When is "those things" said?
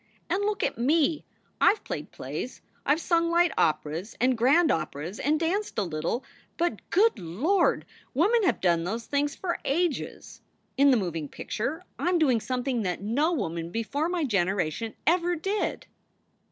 8.83-9.35